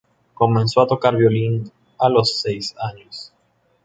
[0.33, 3.31] Comenzó a tocar el violín a los seis años.